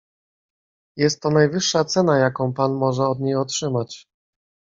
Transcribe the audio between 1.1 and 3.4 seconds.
to najwyższa cena, jaką pan może od niej